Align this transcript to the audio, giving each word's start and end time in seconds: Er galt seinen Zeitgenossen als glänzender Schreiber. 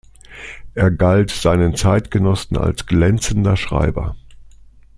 Er 0.73 0.89
galt 0.89 1.29
seinen 1.29 1.75
Zeitgenossen 1.75 2.57
als 2.57 2.87
glänzender 2.87 3.55
Schreiber. 3.55 4.15